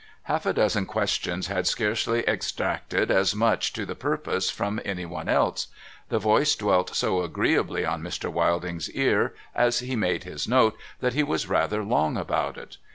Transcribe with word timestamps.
Half 0.23 0.47
a 0.47 0.53
dozen 0.53 0.87
questions 0.87 1.45
had 1.45 1.67
scarcely 1.67 2.27
extracted 2.27 3.11
as 3.11 3.35
much 3.35 3.71
to 3.73 3.85
the 3.85 3.93
purpose 3.93 4.49
from 4.49 4.81
any 4.83 5.05
one 5.05 5.29
else. 5.29 5.67
The 6.09 6.17
voice 6.17 6.55
dwelt 6.55 6.95
so 6.95 7.21
agreeably 7.21 7.85
on 7.85 8.01
Mr. 8.01 8.27
Wilding's 8.31 8.89
ear 8.93 9.35
as 9.53 9.77
he 9.77 9.95
made 9.95 10.23
his 10.23 10.47
note, 10.47 10.75
that 11.01 11.13
he 11.13 11.21
was 11.21 11.47
rather 11.47 11.83
long 11.83 12.17
about 12.17 12.57
it. 12.57 12.77